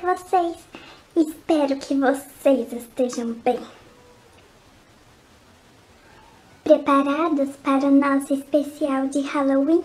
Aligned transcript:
vocês. 0.00 0.56
Espero 1.16 1.76
que 1.78 1.94
vocês 1.94 2.72
estejam 2.72 3.32
bem. 3.32 3.58
Preparados 6.64 7.56
para 7.56 7.86
o 7.86 7.90
nosso 7.90 8.34
especial 8.34 9.06
de 9.06 9.20
Halloween? 9.20 9.82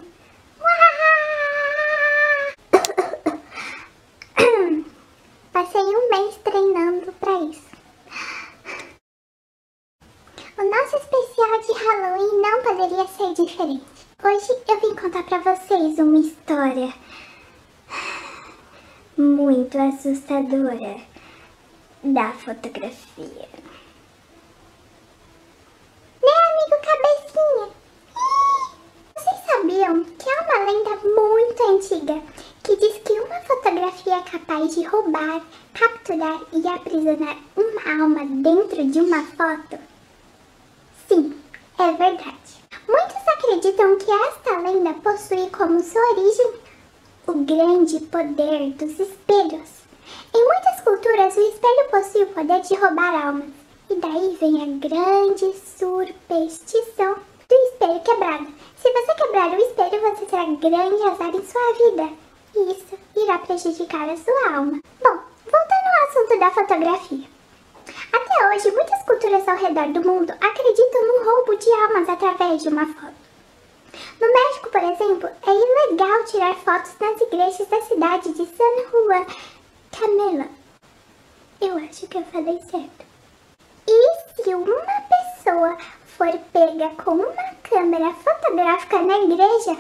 Passei 5.54 5.82
um 5.82 6.10
mês 6.10 6.36
treinando 6.44 7.14
para 7.14 7.44
isso. 7.44 7.72
O 10.58 10.64
nosso 10.64 10.98
especial 10.98 11.62
de 11.62 11.72
Halloween 11.84 12.42
não 12.42 12.64
poderia 12.64 13.08
ser 13.08 13.34
diferente. 13.34 13.86
Hoje 14.24 14.52
eu 14.68 14.80
vim 14.80 14.94
contar 14.96 15.24
para 15.24 15.40
vocês 15.40 15.98
uma 15.98 16.20
história 16.20 16.94
muito 19.22 19.78
assustadora 19.78 21.00
da 22.04 22.32
fotografia. 22.32 23.48
Né, 26.24 26.34
amigo 26.50 26.78
Cabecinha? 26.84 27.70
Vocês 29.16 29.46
sabiam 29.46 30.04
que 30.04 30.30
há 30.30 30.42
uma 30.42 30.72
lenda 30.72 30.96
muito 31.08 31.64
antiga 31.70 32.22
que 32.64 32.76
diz 32.78 32.98
que 33.06 33.14
uma 33.14 33.40
fotografia 33.42 34.16
é 34.16 34.22
capaz 34.22 34.76
de 34.76 34.84
roubar, 34.84 35.42
capturar 35.74 36.42
e 36.52 36.68
aprisionar 36.68 37.38
uma 37.56 38.04
alma 38.04 38.26
dentro 38.26 38.84
de 38.86 39.00
uma 39.00 39.24
foto? 39.24 39.80
Sim, 41.08 41.40
é 41.78 41.92
verdade. 41.92 42.62
Muitos 42.88 43.28
acreditam 43.28 43.98
que 44.00 44.12
esta 44.12 44.60
lenda 44.60 44.94
possui 44.96 45.48
como 45.52 45.80
sua 45.84 46.02
origem 46.12 46.71
o 47.28 47.34
grande 47.46 48.00
poder 48.08 48.72
dos 48.72 49.00
espelhos. 49.00 49.70
Em 50.34 50.46
muitas 50.46 50.82
culturas, 50.82 51.36
o 51.36 51.42
espelho 51.42 51.90
possui 51.90 52.24
o 52.24 52.28
poder 52.28 52.62
de 52.62 52.76
roubar 52.76 53.28
almas. 53.28 53.50
E 53.90 53.96
daí 53.96 54.38
vem 54.40 54.64
a 54.64 54.78
grande 54.80 55.54
superstição 55.58 57.16
do 57.48 57.56
espelho 57.56 58.00
quebrado. 58.02 58.48
Se 58.78 58.92
você 58.92 59.14
quebrar 59.16 59.50
o 59.52 59.58
espelho, 59.58 60.02
você 60.02 60.26
terá 60.26 60.46
grande 60.46 61.04
azar 61.04 61.36
em 61.36 61.46
sua 61.46 61.74
vida. 61.74 62.10
E 62.56 62.72
isso 62.72 62.98
irá 63.16 63.38
prejudicar 63.40 64.10
a 64.10 64.18
sua 64.18 64.56
alma. 64.56 64.80
Bom, 65.04 65.20
voltando 65.46 65.88
ao 65.88 66.10
assunto 66.10 66.40
da 66.40 66.52
fotografia. 66.52 67.28
Até 68.14 68.50
hoje, 68.50 68.72
muitas 68.72 69.04
culturas 69.04 69.48
ao 69.48 69.58
redor 69.58 69.88
do 69.88 70.08
mundo 70.08 70.32
acreditam 70.32 71.08
no 71.08 71.26
roubo 71.26 71.56
de 71.58 71.70
almas 71.72 72.10
através 72.10 72.64
de 72.64 72.70
uma 72.70 72.86
foto. 72.86 73.21
No 74.22 74.32
México, 74.32 74.70
por 74.70 74.84
exemplo, 74.84 75.30
é 75.48 75.52
ilegal 75.52 76.24
tirar 76.26 76.54
fotos 76.58 76.92
nas 77.00 77.20
igrejas 77.22 77.68
da 77.68 77.82
cidade 77.82 78.32
de 78.34 78.46
San 78.46 78.92
Juan 78.92 79.26
Camela. 79.92 80.48
Eu 81.60 81.78
acho 81.78 82.06
que 82.08 82.20
eu 82.20 82.24
falei 82.26 82.62
certo. 82.70 83.04
E 83.88 84.44
se 84.44 84.54
uma 84.54 84.76
pessoa 85.10 85.76
for 86.06 86.32
pega 86.54 86.90
com 87.04 87.16
uma 87.16 87.56
câmera 87.64 88.14
fotográfica 88.14 89.00
na 89.00 89.18
igreja, 89.22 89.78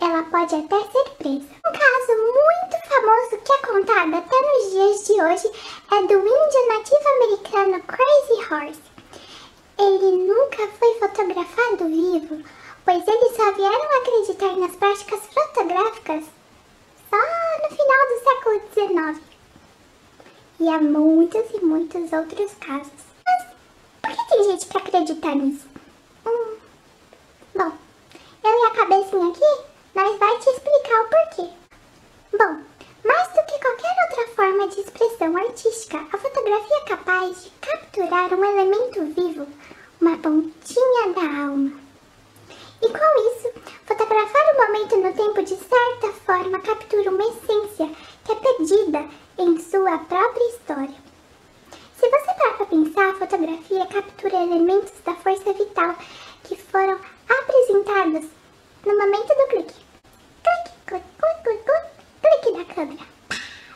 ela 0.00 0.22
pode 0.30 0.54
até 0.54 0.80
ser 0.92 1.10
presa. 1.18 1.48
Um 1.66 1.72
caso 1.72 2.12
muito 2.22 2.88
famoso 2.88 3.42
que 3.42 3.52
é 3.52 3.58
contado 3.66 4.14
até 4.14 4.40
nos 4.42 4.70
dias 4.70 5.06
de 5.06 5.12
hoje 5.20 5.50
é 5.90 6.02
do 6.02 6.14
índio 6.14 6.68
nativo 6.68 7.08
americano 7.16 7.82
Crazy 7.82 8.46
Horse. 8.48 8.82
Ele 9.76 10.24
nunca 10.24 10.68
foi 10.78 10.94
fotografado 11.00 11.88
vivo, 11.88 12.44
pois 12.86 13.02
eles 13.06 13.36
só 13.36 13.52
vieram 13.52 13.98
acreditar 13.98 14.56
nas 14.56 14.76
práticas 14.76 15.20
fotográficas 15.26 16.24
só 17.10 17.16
no 17.16 17.76
final 17.76 18.06
do 18.08 18.22
século 18.22 18.62
XIX. 18.72 19.22
E 20.60 20.68
há 20.68 20.78
muitos 20.80 21.50
e 21.52 21.64
muitos 21.64 22.12
outros 22.12 22.52
casos. 22.54 22.92
Mas 23.26 23.46
por 24.02 24.24
que 24.24 24.28
tem 24.28 24.44
gente 24.44 24.66
que 24.66 24.78
acredita 24.78 25.34
nisso? 25.34 25.66
Hum. 26.24 26.56
Bom, 27.56 27.72
eu 28.44 28.50
e 28.50 28.66
a 28.66 28.70
cabecinha 28.70 29.30
aqui, 29.30 29.62
nós 29.92 30.18
vai 30.18 30.38
te 30.38 30.48
explicar 30.48 31.00
o 31.02 31.08
porquê. 31.08 31.50
Bom, 32.38 32.62
mais 33.04 33.28
do 33.28 33.46
que 33.46 33.58
qualquer 33.58 33.96
outra 34.08 34.28
forma 34.36 34.68
de 34.68 34.80
expressão 34.80 35.36
artística, 35.36 35.98
a 36.12 36.18
fotografia 36.18 36.76
é 36.76 36.88
capaz 36.88 37.42
de 37.42 37.50
capturar 37.50 38.32
um 38.32 38.44
elemento 38.44 39.02
vivo, 39.06 39.46
uma 40.00 40.16
pontinha 40.18 41.12
da 41.14 41.42
alma. 41.42 41.86
E 42.82 42.88
com 42.88 43.30
isso, 43.32 43.52
fotografar 43.86 44.46
no 45.06 45.12
tempo 45.12 45.40
de 45.40 45.54
certa 45.54 46.12
forma 46.24 46.58
captura 46.58 47.10
uma 47.10 47.22
essência 47.22 47.88
que 48.24 48.32
é 48.32 48.34
perdida 48.34 49.08
em 49.38 49.56
sua 49.60 49.98
própria 49.98 50.48
história. 50.48 50.96
Se 51.96 52.10
você 52.10 52.34
parar 52.34 52.56
para 52.56 52.66
pensar, 52.66 53.10
a 53.10 53.14
fotografia 53.14 53.86
captura 53.86 54.42
elementos 54.42 54.92
da 55.04 55.14
força 55.14 55.52
vital 55.52 55.94
que 56.42 56.56
foram 56.56 56.98
apresentados 57.28 58.28
no 58.84 58.98
momento 58.98 59.28
do 59.28 59.46
clique. 59.46 59.74
Clique, 60.42 60.76
clique, 60.86 61.06
clique, 61.44 61.62
clique, 61.62 62.42
clique 62.42 62.58
da 62.58 62.74
câmera. 62.74 63.06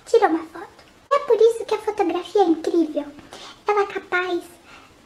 Tirou 0.07 0.31
uma 0.31 0.47
foto. 0.47 0.85
É 1.13 1.19
por 1.21 1.41
isso 1.41 1.65
que 1.65 1.75
a 1.77 1.79
fotografia 1.79 2.43
é 2.43 2.47
incrível. 2.47 3.05
Ela 3.69 3.83
é 3.83 3.87
capaz 3.87 4.43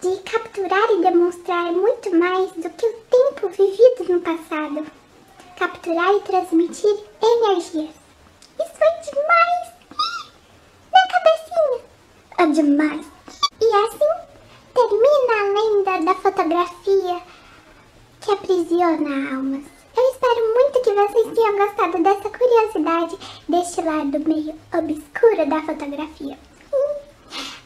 de 0.00 0.16
capturar 0.22 0.90
e 0.90 1.02
demonstrar 1.02 1.70
muito 1.70 2.16
mais 2.16 2.50
do 2.52 2.70
que 2.70 2.86
o 2.86 2.94
tempo 3.10 3.48
vivido 3.50 4.14
no 4.14 4.20
passado. 4.22 5.03
Capturar 5.56 6.14
e 6.14 6.20
transmitir 6.20 6.96
energias. 7.22 7.94
Isso 8.60 8.80
é 8.80 9.00
demais! 9.00 9.72
Na 10.92 11.00
cabecinha! 11.08 11.80
É 12.38 12.46
demais! 12.46 13.06
E 13.60 13.66
assim 13.74 14.14
termina 14.74 15.34
a 15.38 15.44
lenda 15.54 16.04
da 16.06 16.14
fotografia 16.20 17.22
que 18.20 18.30
aprisiona 18.32 19.36
almas. 19.36 19.64
Eu 19.96 20.10
espero 20.10 20.54
muito 20.54 20.80
que 20.80 20.92
vocês 20.92 21.34
tenham 21.34 21.56
gostado 21.56 22.02
dessa 22.02 22.30
curiosidade, 22.30 23.18
deste 23.48 23.80
lado 23.80 24.18
meio 24.20 24.54
obscuro 24.72 25.48
da 25.48 25.62
fotografia. 25.62 26.38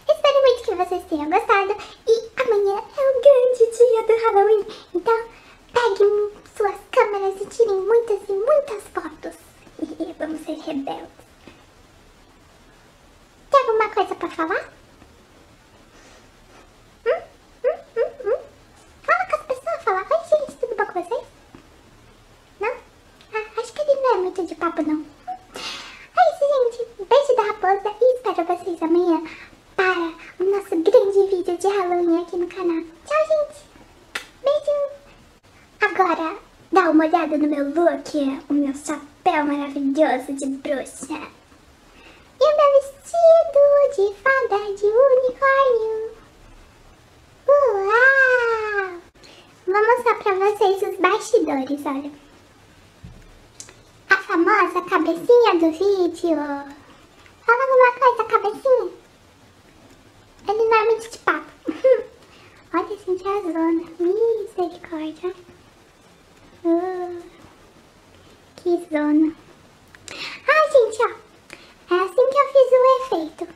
Espero 0.09 0.43
muito 0.43 0.63
que 0.63 0.75
vocês 0.75 1.05
tenham 1.09 1.31
gostado 1.31 1.75
e 2.07 2.43
amanhã 2.43 2.83
é 2.97 3.01
o 3.01 3.21
grande 3.23 3.65
dia 3.77 4.03
do 4.03 4.25
Halloween. 4.25 4.67
Então 4.95 5.19
peguem 5.73 6.28
tirem 7.49 7.81
muitas 7.81 8.29
e 8.29 8.33
muitas 8.33 8.83
fotos. 8.95 9.35
E 9.81 10.13
vamos 10.19 10.41
ser 10.45 10.59
rebeldes. 10.59 11.09
Tem 13.51 13.61
alguma 13.61 13.89
coisa 13.89 14.15
pra 14.15 14.29
falar? 14.29 14.73
Hum? 17.07 17.23
Hum? 17.65 18.11
Hum? 18.25 18.39
Fala 19.03 19.27
com 19.27 19.37
as 19.37 19.43
pessoas, 19.43 19.83
fala. 19.83 20.07
Oi 20.11 20.19
gente, 20.29 20.59
tudo 20.59 20.77
bom 20.77 20.87
com 20.87 21.03
vocês? 21.03 21.25
Não? 22.61 22.73
Ah, 23.35 23.61
acho 23.61 23.73
que 23.73 23.81
ele 23.81 24.01
não 24.01 24.15
é 24.15 24.19
muito 24.19 24.47
de 24.47 24.55
papo 24.55 24.83
não. 24.83 25.05
É 25.57 26.35
isso 26.35 26.73
gente, 26.73 27.07
beijo 27.09 27.37
da 27.37 27.43
raposa 27.43 27.97
e 28.01 28.15
espero 28.17 28.45
vocês 28.45 28.83
amanhã 28.83 29.23
para 29.77 30.13
o 30.41 30.51
nosso 30.51 30.77
grande 30.77 31.31
vídeo 31.31 31.57
de 31.57 31.67
Halloween 31.69 32.23
aqui 32.23 32.37
no 32.37 32.49
canal. 32.49 32.83
Tchau, 33.07 33.27
gente! 33.29 33.65
Beijo! 34.43 34.99
Agora, 35.81 36.48
dá 36.79 36.91
uma 36.91 37.07
olhada 37.07 37.37
no 37.37 37.49
meu 37.49 37.65
look, 37.71 38.41
o 38.49 38.55
meu 38.55 38.73
chapéu 38.73 39.45
maravilhoso 39.45 40.33
de 40.33 40.47
bruxa. 40.47 41.21
E 42.41 42.45
o 42.45 42.57
meu 42.57 42.71
vestido 42.79 43.63
de 43.97 44.15
fada 44.23 44.59
de 44.77 44.87
unicórnio. 44.87 46.13
Uau! 47.49 49.01
Vou 49.67 49.87
mostrar 49.87 50.15
pra 50.23 50.35
vocês 50.35 50.83
os 50.83 51.01
bastidores, 51.01 51.85
olha. 51.85 52.13
A 54.11 54.17
famosa 54.17 54.81
cabecinha 54.83 55.55
do 55.55 55.73
vídeo. 55.73 56.37
Fala 57.45 57.63
alguma 57.65 57.93
coisa, 57.99 58.25
cabecinha. 58.25 58.93
Ele 60.47 60.75
é 60.75 60.85
muito 60.85 61.11
de 61.11 61.19
papo. 61.19 61.51
Olha 62.73 62.95
é 62.95 63.39
a 63.39 63.53
zona. 63.53 63.85
Misericórdia. 63.99 65.35
Uh, 66.65 67.23
que 68.57 68.78
zona. 68.91 69.35
Ah, 70.49 70.71
gente, 70.73 71.03
ó. 71.03 71.95
É 71.95 72.01
assim 72.01 72.31
que 72.31 72.39
eu 72.39 72.49
fiz 72.53 72.69
o 72.73 72.85
efeito. 73.03 73.49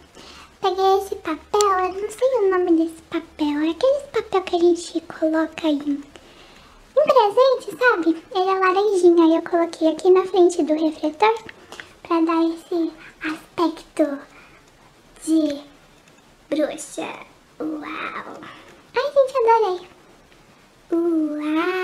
Peguei 0.60 0.98
esse 0.98 1.14
papel, 1.16 1.60
eu 1.60 2.02
não 2.02 2.10
sei 2.10 2.28
o 2.38 2.50
nome 2.50 2.84
desse 2.84 3.02
papel. 3.02 3.60
É 3.60 3.70
aquele 3.70 4.00
papel 4.12 4.42
que 4.42 4.56
a 4.56 4.58
gente 4.58 5.00
coloca 5.02 5.66
aí 5.66 5.78
em 5.78 6.02
presente, 6.94 7.78
sabe? 7.78 8.22
Ele 8.34 8.50
é 8.50 8.58
laranjinha. 8.58 9.36
Eu 9.36 9.42
coloquei 9.42 9.88
aqui 9.88 10.10
na 10.10 10.24
frente 10.24 10.62
do 10.62 10.74
refletor 10.74 11.34
pra 12.02 12.20
dar 12.20 12.44
esse 12.44 12.92
aspecto 13.22 14.18
de 15.24 15.60
bruxa. 16.48 17.26
Uau! 17.60 18.40
Ai, 18.94 19.12
gente, 19.12 19.36
adorei. 19.38 19.88
Uau! 20.92 21.81